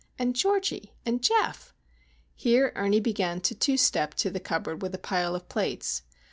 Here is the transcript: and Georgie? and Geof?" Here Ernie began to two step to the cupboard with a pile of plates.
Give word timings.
and 0.17 0.35
Georgie? 0.35 0.95
and 1.05 1.21
Geof?" 1.21 1.73
Here 2.33 2.71
Ernie 2.75 2.99
began 2.99 3.39
to 3.41 3.53
two 3.53 3.77
step 3.77 4.15
to 4.15 4.31
the 4.31 4.39
cupboard 4.39 4.81
with 4.81 4.95
a 4.95 4.97
pile 4.97 5.35
of 5.35 5.47
plates. 5.47 6.01